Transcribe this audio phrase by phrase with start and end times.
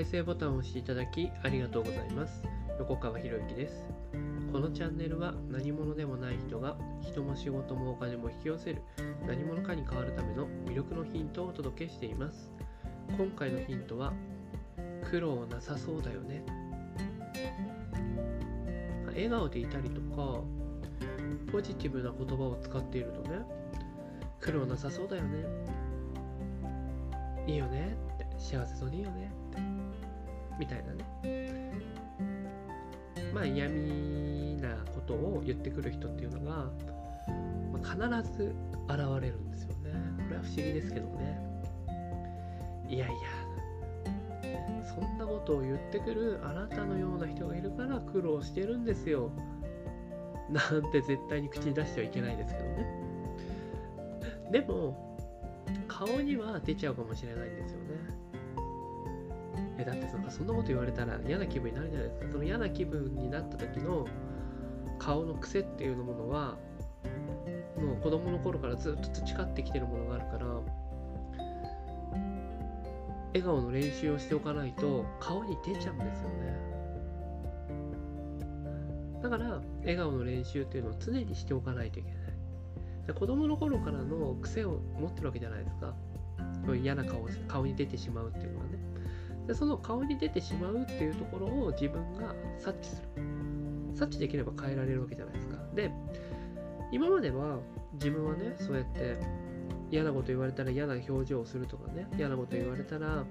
[0.00, 2.42] 再生ボタンを押していただきありがとうございます。
[2.78, 3.84] 横川博之です。
[4.50, 8.80] このチャンネルは何者でもない人が人も仕事もお金も引き寄せる
[9.26, 12.50] 何者かに変わるための魅力のヒントをお届けしています。
[13.18, 14.14] 今回のヒントは
[15.10, 16.46] 苦労なさそうだよね。
[19.08, 20.40] 笑顔でいたりとか
[21.52, 23.42] ポジティブな言葉を使っているとね
[24.40, 25.44] 苦労なさそうだよね。
[27.46, 29.30] いいよねって幸せそうでいいよね。
[30.60, 31.72] みたいなね。
[33.34, 36.70] まあ嫌味なことを言ってくる人っていうのが、
[37.72, 38.54] まあ、必ず
[38.86, 39.92] 現れるんですよね。
[40.28, 41.40] これは不思議ですけどね。
[42.88, 43.16] いやいや
[44.94, 49.30] そんなことを言ってくるあなたのような人がいるから苦労してるんですよ。
[50.50, 52.86] なんて絶対に口に出してはいけないですけどね。
[54.50, 55.16] でも
[55.86, 58.29] 顔には出ちゃうかもしれないんですよね。
[59.80, 62.32] えだってなんかそんなこと言われたら嫌な気分になるじゃないですか。
[62.32, 64.06] その嫌な気分になった時の
[64.98, 66.58] 顔の癖っていうものは
[67.78, 70.46] もう子供の頃からずっと培ってきてるものがあるから
[73.28, 76.70] 笑顔の練習をしておかないと顔に出ちゃうんですよね。
[79.22, 82.20] だから笑顔の練習っていうのを常にしておかないといけない。
[83.06, 85.94] で子供の頃からの癖を持ってるわけじゃないですか。
[86.74, 88.89] 嫌な顔顔に出てしまうっていうのはね。
[89.50, 93.22] でその顔に出てしまうっていうところを自分が察知する。
[93.96, 95.56] 察知できれば変えられるわけじゃないですか。
[95.74, 95.90] で
[96.92, 97.58] 今までは
[97.94, 99.18] 自分はねそうやって
[99.90, 103.24] 嫌なこと言われたら嫌な表情をするとかね嫌なこと言われたら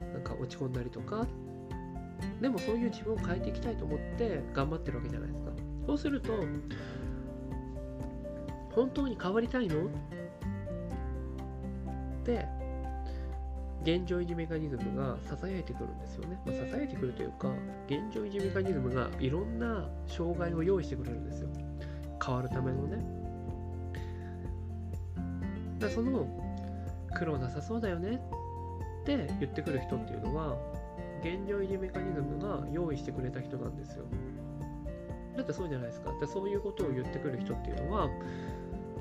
[0.00, 1.24] なんか落ち込んだりとか
[2.40, 5.52] でもそういう自分を変えていきたいと思って頑張ってるわけじゃないですか。
[5.86, 6.32] そうすると
[8.74, 9.84] 本当に変わりたいの？
[9.84, 9.88] っ
[12.24, 12.44] て
[13.82, 16.38] 現状維持メカニズムが支えてくるんですよね。
[16.44, 17.50] まあ、支えてくるというか、
[17.86, 21.48] 現状維持メカニズムがいろんな障害を用意してくれるんですよ。
[22.24, 23.20] 変わるためのね。
[25.78, 26.26] だその
[27.14, 28.20] 苦労なさそうだよね
[29.02, 30.58] って言ってくる人っていうのは
[31.20, 34.04] 現状維持メカニズムが用意してくれた人なんですよ。
[35.36, 36.12] だってそうじゃないですか。
[36.20, 38.08] でそういうことを言ってくる人っていうのは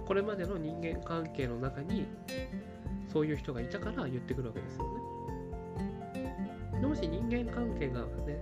[0.05, 2.07] これまでの人間関係の中に
[3.11, 4.89] そういう人がいたから言ってくるわけですよね。
[6.87, 8.41] もし人間関係がね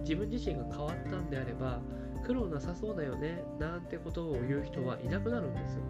[0.00, 1.80] 自分自身が変わったんであれば
[2.24, 5.82] 苦労なさそうだよねなんてことを言う人はいなくなるんですよ。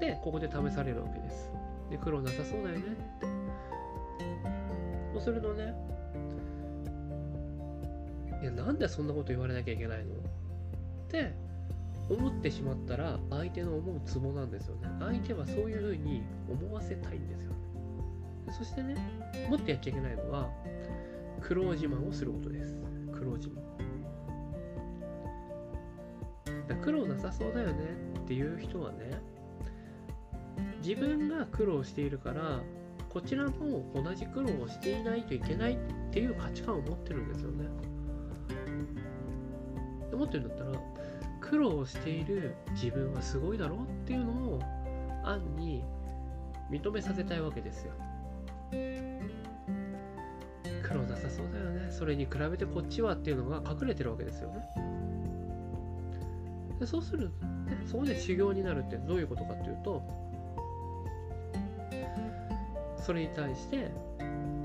[0.00, 1.50] でここで試されるわけです。
[1.90, 2.82] で苦労なさそうだよねっ
[3.20, 3.26] て。
[5.12, 5.74] そうするとね
[8.40, 10.16] いやなんでそんなこと言われなきゃいけないのっ
[11.08, 11.32] て
[12.12, 14.88] 思ってしまったら相手の思うツボなんですよね。
[15.00, 17.56] 相手はそういうふうに思わせたいんですよね。
[18.50, 18.96] そしてね
[19.48, 20.50] もっとやっちゃいけないのは
[21.40, 22.74] 苦労自慢をすることです。
[23.12, 23.62] 苦労自慢。
[26.68, 27.72] だ苦労なさそうだよね
[28.20, 29.20] っていう人はね
[30.84, 32.60] 自分が苦労しているから
[33.08, 35.76] こちらも同じ苦労をしていないといけないっ
[36.10, 37.66] ていう価値観を持ってるんですよね。
[40.12, 40.70] 持ってるんだったら
[41.52, 44.58] 苦労している自分はすごいだろうっていうのを
[45.22, 45.84] 暗に
[46.70, 47.92] 認めさせたいわけですよ。
[50.82, 51.90] 苦労なさそうだよね。
[51.90, 54.66] それに比べてこっちはっていうのが隠れてるわけですよね。
[56.80, 57.34] でそうする、ね、
[57.84, 60.02] そこで修行になるってどういうことかっていうと、
[62.96, 63.90] それに対して、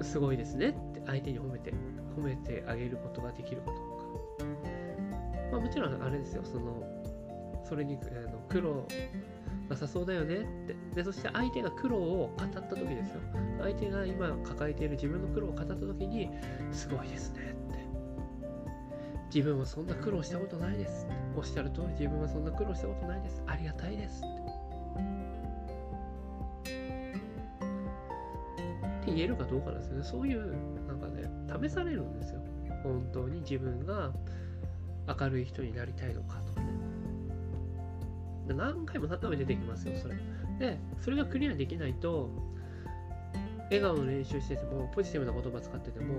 [0.01, 1.73] すごいですねって相手に褒めて、
[2.15, 3.86] 褒めてあげることができるかと。
[5.57, 6.83] まあ、もちろんあれですよ、その、
[7.67, 8.87] それにあの苦労
[9.69, 10.75] なさそうだよねって。
[10.95, 13.21] で、そして相手が苦労を語った時ですよ。
[13.59, 16.29] 相手が今抱えている自分の苦労を語った時に、
[16.71, 17.77] すごいですねって。
[19.33, 21.07] 自分はそんな苦労したことないです。
[21.35, 23.41] おっしゃる通り自分はそんな苦労したことないです。
[23.47, 24.21] ありがたいです。
[24.21, 24.25] っ
[29.03, 30.03] て言えるかどうかなんですよね。
[30.03, 30.55] そういう、
[30.85, 31.23] なんかね、
[31.67, 32.41] 試されるんですよ。
[32.83, 34.13] 本当に自分が
[35.07, 36.67] 明るい人になりたいのかとかね。
[38.47, 40.15] 何回も何回も出てきますよ、それ。
[40.59, 42.29] で、それがクリアできないと、
[43.65, 46.15] 笑顔の練習してても、ポジティブな言葉使ってても、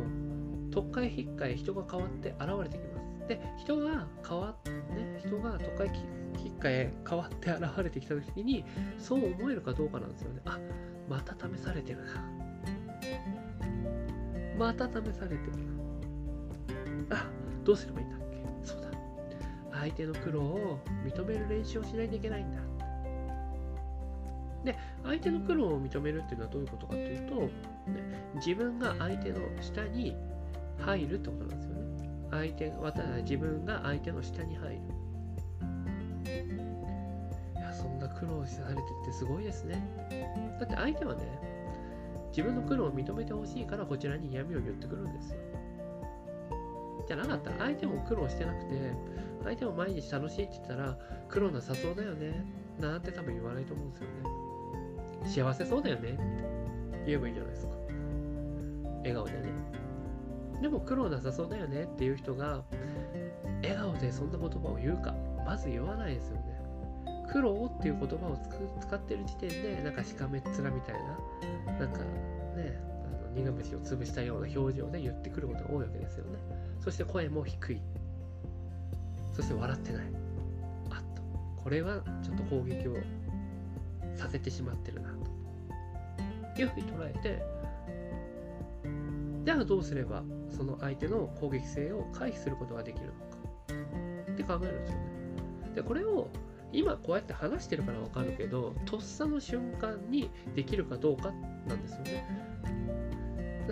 [0.70, 3.28] 特会引っかえ人が変わって現れてきます。
[3.28, 5.86] で、人が変わって、ね、人が特会
[6.44, 8.64] 引っかえ変わって現れてきた時に、
[8.98, 10.40] そう思えるかどうかなんですよね。
[10.44, 10.58] あ、
[11.08, 12.38] また試されてるな。
[14.58, 15.52] また試されてる
[17.08, 17.16] な。
[17.16, 17.26] あ、
[17.64, 18.27] どうすればいいんだ
[19.80, 22.58] 相手の苦労を認める練習をしないといけないんだ
[24.64, 27.50] で、相手の苦労を認めるっていうのはどういうことかというと、ね、
[28.34, 30.16] 自分が相手の下に
[30.78, 31.78] 入るってことなんですよね。
[32.30, 32.72] 相手
[33.22, 34.80] 自分が相手の下に入る。
[37.56, 39.82] いや、そんな苦労されてってすごいですね。
[40.60, 41.22] だって相手はね、
[42.30, 45.38] 自分の苦労を認めてほしいからこちらに闇を言ってくるんですよ。
[47.06, 48.92] じゃなかったら相手も苦労してなくて、
[49.44, 50.98] 相手も毎日楽しいって言ったら
[51.28, 52.44] 苦労なさそうだよね。
[52.80, 54.14] なんて多分言わないと思うんですよね。
[55.24, 56.18] 幸せそうだよねって
[57.06, 57.72] 言えばいいじゃないですか。
[58.98, 59.38] 笑顔でね。
[60.60, 62.62] でも苦労なさそうだよねっていう人が
[63.62, 65.14] 笑顔でそんな言葉を言うか、
[65.44, 66.58] まず言わないですよね。
[67.30, 68.38] 苦労っていう言葉を
[68.80, 70.94] 使ってる時点で、なんかしかめっ面みたい
[71.68, 76.38] な、なんかね、あの苦虫を潰したような表情で言ってくることが多いわけですよね。
[76.80, 77.80] そして声も低い。
[79.38, 80.02] そして笑ってない。
[80.90, 81.22] あっと。
[81.62, 82.96] これはちょっと攻撃を
[84.16, 86.60] させてしまってるなと。
[86.60, 87.40] いうふうに捉えて、
[89.44, 93.18] じゃあどうすればその相手の攻撃性を回避することができるのか
[94.32, 95.04] って考えるんですよね。
[95.76, 96.28] で、これを
[96.72, 101.30] 今こうやって話してるからわかるけど、とっさの瞬間にできるかどうか
[101.68, 102.26] なんですよね。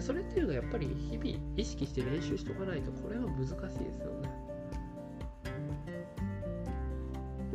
[0.01, 4.46] それっていうのはやっぱり日々意識して練習しておかないとこれは難しいですよね。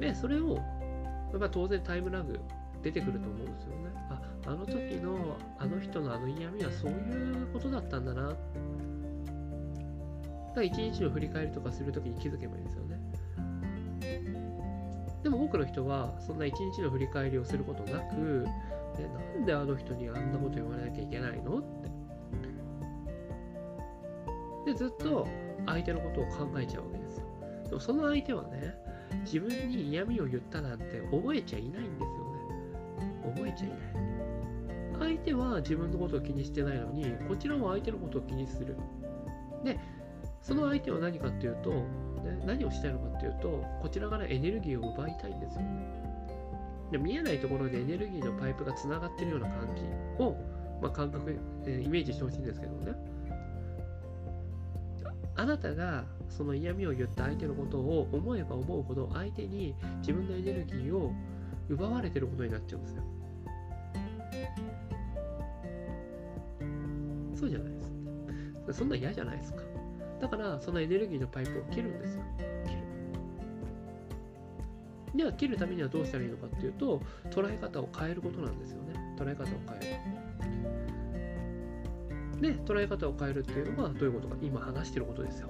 [0.01, 0.57] で、それを、
[1.39, 2.39] まあ、当然タイムラグ
[2.81, 3.91] 出てくると思うんですよね。
[4.09, 8.29] あ、あの時のあの人のあの嫌味はそういうことだったんだな。
[8.29, 8.39] だか
[10.55, 12.99] ら一日の振り返りとかするときに気づけばいいんですよね。
[15.23, 18.47] でも多くの人はそんな一日の振り返りをすることなく、
[18.97, 21.59] でなんであの人にあんなこと言われなきゃいけないの？
[21.59, 21.61] っ
[24.65, 24.71] て。
[24.71, 25.27] で、ずっと
[25.67, 27.25] 相手のことを考えちゃうわけですよ。
[27.69, 28.73] でもその相手はね、
[29.23, 32.25] 自分に嫌味を言ったなんて覚えちゃいないんですよ
[32.99, 33.35] ね。
[33.35, 33.77] 覚えちゃいない。
[34.99, 38.77] 相手は自分のことを気にしてないのに、こちらは相手のことを気にする。
[39.63, 39.79] で、
[40.41, 46.01] その相手は何かっていうと、ね、何をしたいのかっていうと、こちらからエネルギーを奪いたいんですよね。
[46.91, 49.83] で見えないところでエネルギーのパイプがつながってるような感じ
[50.21, 50.35] を、
[50.81, 52.93] まあ、感覚、えー、イメージしてほしいんですけどね。
[55.41, 61.11] あなたがその嫌味を言った相手のことを思えば思うほど相手に自分のエネルギーを
[61.67, 63.03] 奪われてることになっちゃうんですよ。
[67.33, 68.77] そうじゃないです。
[68.77, 69.63] そんな嫌じゃないですか。
[70.21, 72.23] だからそのエネルギーのパイプを切るんですよ。
[72.67, 72.75] 切
[75.15, 75.17] る。
[75.17, 77.01] では切るためにはどうしたらいいのかっていうと
[77.31, 78.93] 捉え方を変えることなんですよね。
[79.17, 80.21] 捉え方を変える。
[82.41, 84.35] で、捉え方を変えるっていうのはどういうことか。
[84.41, 85.49] 今話してることですよ。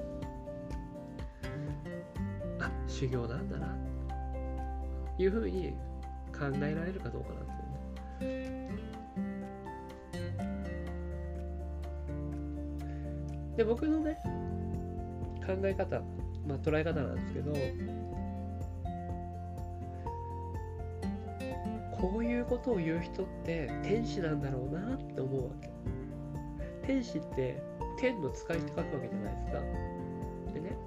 [2.59, 3.77] あ、修行なんだな。
[5.17, 5.73] いうふうに
[6.37, 8.61] 考えられるかどうかなんですよね。
[13.55, 14.17] で、僕のね、
[15.45, 16.01] 考え方、
[16.45, 17.53] まあ、捉え方なんですけど、
[21.91, 25.69] こういうことを言う人って天使なんだろうなって思うわけ。
[26.91, 27.63] 天使って
[27.97, 29.59] 天の使いって書くわけじゃないですか。
[30.53, 30.77] でね、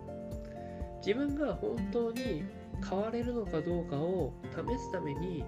[0.98, 2.44] 自分が本当に
[2.86, 5.46] 変われるのかどうかを試すために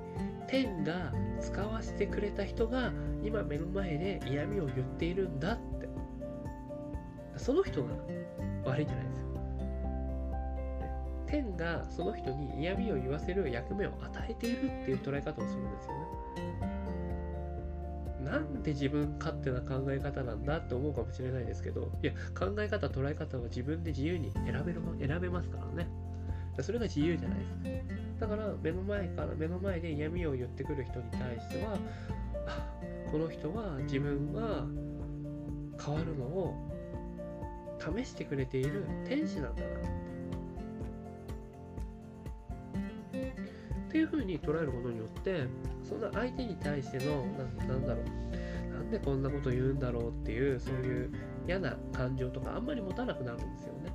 [0.48, 2.90] 天が使わせてくれた人が
[3.22, 5.88] 今目の前で嫌味を言っているんだって
[7.36, 7.90] その人が
[8.64, 9.26] 悪いんじゃないですよ。
[11.26, 16.75] 天がその人に嫌味を言わせる役目を与えているっていう捉え方をするんですよね。
[18.26, 25.88] なんで自分勝手な考え方なんだって思うかもしれないですけど、いや、考え方、捉え方は自分で自由に選べる選べますからね。
[26.61, 27.52] それが自由じゃないです
[28.18, 28.26] か。
[28.26, 31.78] だから、目の前から、目の前で嫌味を言ってくる人に対しては、
[33.12, 34.64] この人は自分が
[35.80, 36.54] 変わるのを
[37.78, 39.88] 試してくれている天使なんだなって
[43.96, 45.46] ていうふうに捉えることによって
[45.82, 47.24] そんな相手に対しての
[47.58, 51.12] ななんだろうなんでこんなこと言うんだろうっていうそういう
[51.46, 53.92] 嫌な感情とかあんまり持たなくなるんですよね。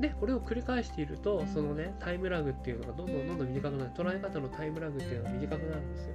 [0.00, 6.14] で、これを繰り返していると、そのね、タイムラグっていうのがどんどんどんどん短くなる、捉え方のタイムラグっていうのが短くなるんですよ。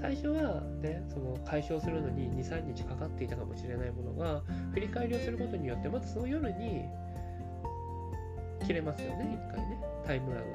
[0.00, 4.42] 最初はね、その解消するのに2、3日かかっていたかもしれないものが、
[4.74, 6.84] 振り返りをすることによって、まずその夜に
[8.66, 10.50] 切れますよね、1回ね、タイムラグ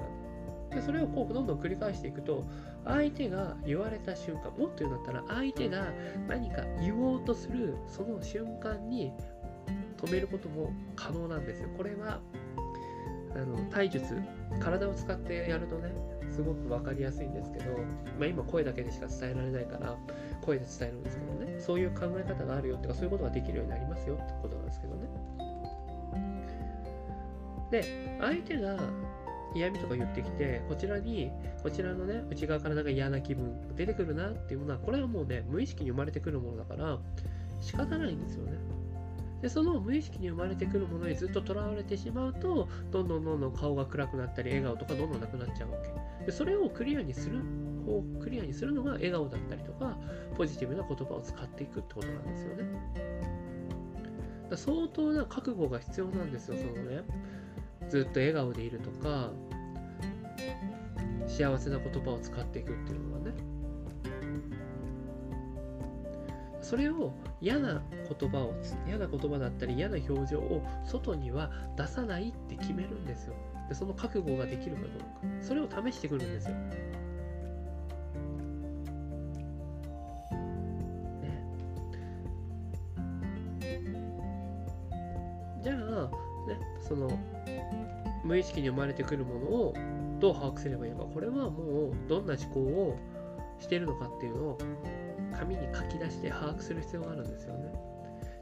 [0.72, 0.75] が。
[0.75, 2.44] で、それをこうどんどん繰り返していくと、
[2.86, 5.88] 相手が言われた瞬間、もっと言うんだったら、相手が
[6.27, 9.13] 何か言おうとするその瞬間に
[9.98, 11.70] 止めることも可能なんですよ。
[11.77, 12.22] これは、
[13.36, 14.22] あの体術
[14.60, 15.94] 体を使ってやるとね
[16.30, 17.77] すごく分かりやすいんですけど、
[18.20, 19.96] まあ、今声だけでしか伝えられないから
[20.41, 25.08] 声で伝えるんですけどねそういう考え方があるよってかそういうことができるようになりますよってことなんですけどね
[27.72, 28.78] で相手が
[29.54, 37.00] 嫌味とか言ってきてこちらにこちらのね内側からなんか嫌な気分出てくるなっていうものはこれはもうね無意識に生まれてくるものだから
[37.60, 38.58] 仕方ないんですよね。
[39.42, 45.78] でその無意識に生まれてくるものにずっととらわれてしまうとどんどんどんどん顔が暗くなったり笑顔とかどんどんなくなっちゃうわ
[46.20, 46.25] け。
[46.25, 47.40] でそれをクリアにする
[47.86, 49.98] 方クリアにするのが笑顔だったりとか
[50.38, 52.63] ポジティブな言葉を使っていくってことなんですよね。
[54.50, 57.04] だ相当な覚悟が必要なんですよそのね。
[57.91, 59.31] ずっと笑顔でいるとか
[61.27, 63.33] 幸せな言葉を使っていくっていうのはね。
[66.62, 67.81] それを嫌な
[68.17, 68.53] 言葉を
[68.88, 73.33] 嫌な言葉だったり嫌な表情を外には出さないって決めるんですよ。
[73.67, 74.98] でその覚悟ができるかどうか。
[75.41, 76.71] それを試してくるんですよ、ね、
[85.62, 85.75] じゃあ
[86.48, 87.10] ねその
[88.31, 89.73] 無意識に生まれてくるものを
[90.21, 92.97] どう把握すればいいのかこれはもうどんな思考を
[93.59, 94.57] してるのかっていうのを
[95.38, 97.73] 紙に書き出して把握する必要があるんですよね。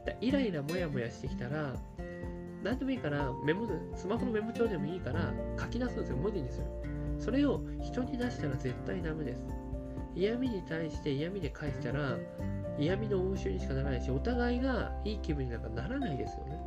[0.06, 1.74] だイライラモヤモヤしてきたら
[2.62, 3.66] 何でもいいからメモ
[3.96, 6.66] スマホのメモ帳でもいいから書き出すんですよ文字にする。
[7.18, 9.44] それを人に出したら絶対ダメです。
[10.14, 12.16] 嫌味に対して嫌味で返したら
[12.78, 16.59] 嫌味の応酬にしかならないしお互いがいい気分になんかならないですよね。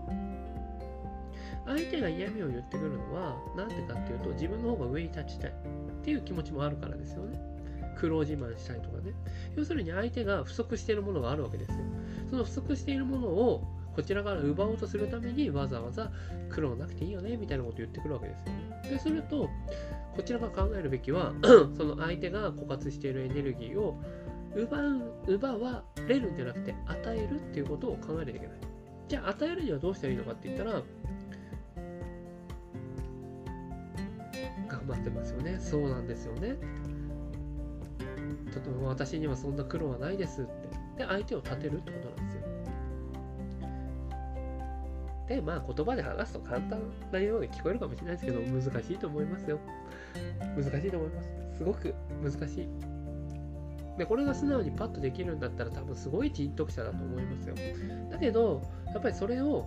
[1.65, 5.53] 相手が嫌味を言ってくるのは何でかっていうと自分の方が上に立ちたいっ
[6.03, 7.39] ていう気持ちもあるからですよね。
[7.97, 9.13] 苦労自慢したいとかね。
[9.55, 11.77] 要するに相手が不足しているものがあるわけですよ。
[12.29, 13.63] その不足しているものを
[13.95, 16.11] こちらから奪おうとするためにわざわざ
[16.49, 18.89] 苦労なくていいよねみたいなことを言ってくるわけですよね。
[18.89, 19.49] ですると
[20.15, 21.33] こちらが考えるべきは
[21.77, 23.99] その相手が枯渇しているエネルギーを
[24.55, 28.57] 奪う奪われるんじゃなくて与えるっていうことを考えなきゃいけない。
[29.07, 30.81] じゃあ与えるにはどうしたらいいのかって言ったら
[34.87, 35.57] 頑張ってますよね。
[35.59, 36.55] そうなんですよね。
[38.53, 40.51] とても私にはそんな苦労はないですって。
[40.97, 42.43] で相手を立てるってことなんですよ。
[45.27, 49.59] でまあ言葉で話すと簡単なように聞こえるかもしれないですけど難しいと思いますよ。
[50.55, 51.29] 難しいと思います。
[51.57, 52.67] すごく難しい。
[53.97, 57.55] でこれが素直にパッとできるんだったら多分すごい人徳者だと思いますよ。
[58.11, 59.65] だけどやっぱりそれを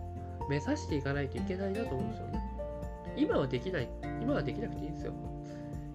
[0.49, 2.55] 目指していかないといけないなと思うんですよね。
[3.16, 3.88] 今はできない
[4.20, 5.12] 今はできなくていいんですよ。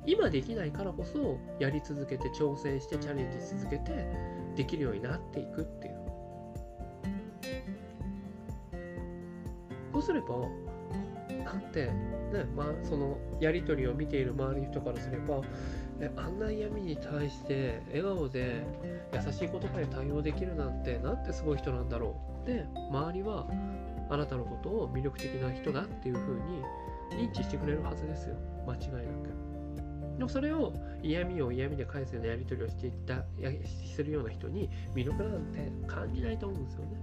[0.05, 4.07] 今できないからこそやり続けて挑戦してチャレンジ続けて
[4.55, 6.01] できるようになっていくっていう。
[9.93, 10.27] そうすれば
[11.45, 15.41] なんてねまあそのやり取りを見ている周りの人からすれば
[15.99, 18.65] えあんな嫌味に対して笑顔で
[19.13, 22.47] 優しい言葉で対応できるなんてなんてすごい人なんだろう。
[22.47, 23.45] で周りは
[24.09, 26.63] あなたのことを魅力的な人だっていう風に
[27.11, 28.35] 認知してくれるはずですよ
[28.67, 29.41] 間違いなく。
[30.17, 33.51] でもそれを嫌味を嫌味で返すようなやり取りをしていったや
[33.95, 37.01] するような人に魅力なんて感じないと思うんですよね。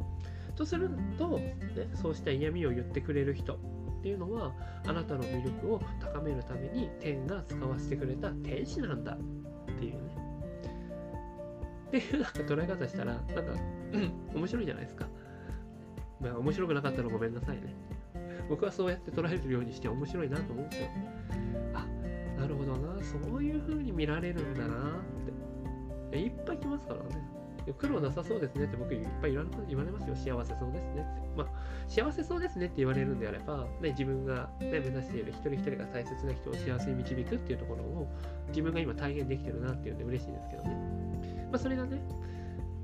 [0.55, 1.57] とすると、ね、
[1.95, 3.59] そうした嫌味を言ってくれる人っ
[4.03, 4.53] ていうのは
[4.87, 9.99] あなたの魅力を高めるために天が使わせてくれた天使なんだっていうね。
[11.89, 13.41] っていうなんか捉え方したらなんか、
[13.93, 15.09] うん、面白いじゃないですか。
[16.21, 17.75] まあ面白くなかったらごめんなさいね。
[18.49, 20.89] 僕はそうやって捉えるようにして面白いなと思うんですよ
[21.75, 21.87] あ。
[22.41, 26.19] なるほどな、そういう風に見られるんだなって。
[26.19, 27.39] いっぱい来ますからね。
[27.77, 30.17] 苦労なさそうですねって僕いっぱい言われますよ。
[30.17, 31.29] 幸せそうですねって。
[31.37, 31.47] まあ、
[31.87, 38.09] 幸せそうですねって言われるんであれば、ね、自分が、ね、目指している一人一人が大切な人を幸せに導くっていうところを
[38.49, 40.71] 自分が今体現できてるなっていうんで嬉しいですけどね。
[41.51, 42.01] まあ、それがね、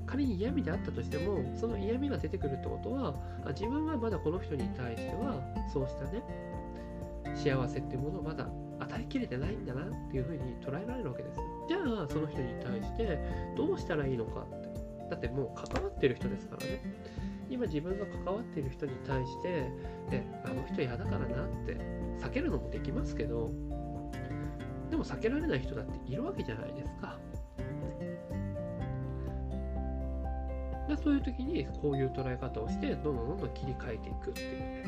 [0.05, 3.15] 仮に嫌味であったとしても、その嫌味が出てくるってことは、
[3.49, 5.41] 自分はまだこの人に対しては、
[5.73, 6.23] そうしたね、
[7.35, 8.47] 幸せっていうものをまだ
[8.79, 11.39] 与えきれてないんだなっていうふうに捉えられるわけです。
[11.67, 13.19] じゃあその人に対して
[13.57, 14.65] どうしたらいいのかって。
[15.09, 16.81] だってもう関わってる人ですからね。
[17.47, 19.69] 今自分が関わっている人に対して、
[20.09, 21.27] ね、あの人嫌だからなっ
[21.65, 21.77] て
[22.19, 23.51] 避けるのもできますけど、
[24.89, 27.19] でも避けられない人だっているわけじゃないですか。
[30.87, 34.59] でそういう時にこういう捉え方をしてどんどんどんどん切り替えていくっていう。
[34.59, 34.83] ね。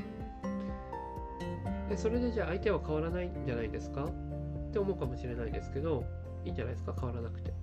[1.89, 4.06] でそれでじゃあ相手は変わらないんじゃないですか？
[4.06, 6.04] って思うかもしれないですけど
[6.46, 6.94] いいんじゃないですか？
[7.00, 7.54] 変わらなくて。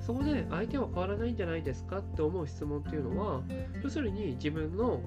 [0.00, 1.98] そこで相手は変わらないんじゃないですか？
[1.98, 3.42] って思う質問っていうのは
[3.82, 5.00] 要するに自分の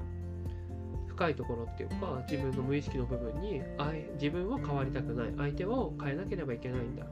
[1.07, 3.61] 不深いところっていうか自分の無意識の部分に
[4.15, 5.33] 自分は変わりたくない。
[5.37, 7.05] 相手を変えなければいけないんだ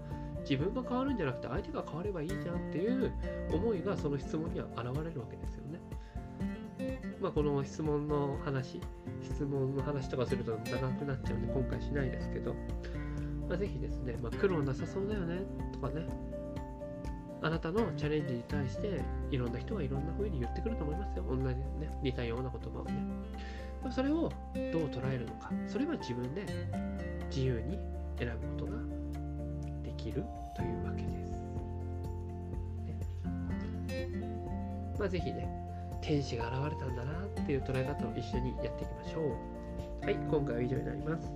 [0.49, 3.11] 自分が変わるんじゃなくて相手が変わればいいじゃんっていう
[3.53, 5.79] 思いがその質問には現れるわけですよね。
[7.21, 8.81] まあ、この質問の話
[9.21, 12.55] 質問の話とかすると長くなっちゃうんで今回しないですけど、
[13.47, 15.41] まあ、ぜひですね、まあ、苦労なさそうだよね
[15.73, 16.07] とかね。
[17.41, 19.01] あなたのチャレンジに対して
[19.31, 21.25] いろんな人がいろんな風に言ってくると思いますよ。
[21.29, 21.55] 同じね
[22.01, 22.93] 似たような言葉をね。
[23.91, 24.31] それをどう
[24.87, 25.51] 捉えるのか。
[25.67, 26.45] それは自分で
[27.29, 27.77] 自由に
[28.17, 28.77] 選ぶことが
[29.83, 30.23] できる。
[30.59, 31.31] というわけです、
[34.99, 35.47] まあぜひね
[36.01, 39.23] 天使が現れたんだなっていう捉え方を一緒にやっていきましょう。
[40.05, 41.31] はい今回は以上になります。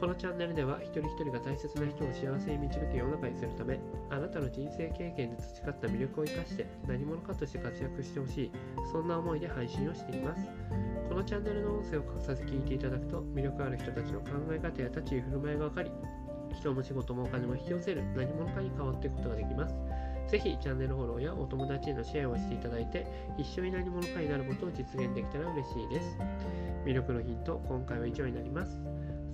[0.00, 8.52] このチャンネルでは一人一人が大切な人を幸せに導く世の中にするためあなたの人生経験で培った魅力を生かして何者かとして活躍してほしい
[8.92, 10.46] そんな思いで配信をしています。
[11.08, 15.90] このチャンネルの音声を隠さず聞いていただくと魅力ある人たちの考え方や立ち居振る舞いが分かり
[16.58, 19.74] 人も仕事もお金も引き寄せる何者かに変わっていくことができます
[20.30, 23.06] ぜひチャンネルフォローやお友達へのシェアをしていただいて
[23.38, 26.16] 一緒に何者かになることを実現できたら嬉しいです
[26.84, 28.78] 魅力のヒント今回は以上になります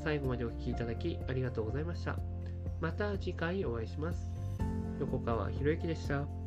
[0.04, 2.18] 最後までお聴きいただきありがとうございました。
[2.80, 4.30] また次回お会いします。
[5.00, 6.43] 横川博之でした。